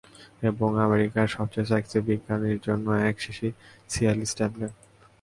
[0.49, 3.47] এবং, আমেরিকার সবচেয়ে সেক্সি বিজ্ঞানীর জন্য এক শিশি
[3.89, 4.73] সিয়ালিস ট্যাবলেট!